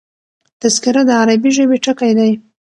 تذکره 0.61 1.01
د 1.07 1.09
عربي 1.21 1.49
ژبي 1.57 1.77
ټکی 1.85 2.11
دﺉ. 2.17 2.33